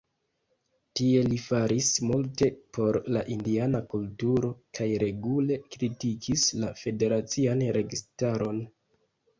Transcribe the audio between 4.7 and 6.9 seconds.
kaj regule kritikis la